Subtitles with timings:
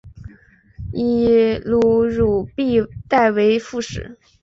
[0.93, 4.17] 以卢汝弼代为副使。